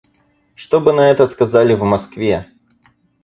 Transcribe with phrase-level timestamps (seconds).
[0.55, 2.49] Что бы на это сказали в Москве?